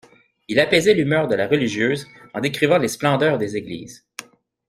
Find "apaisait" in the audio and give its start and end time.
0.59-0.95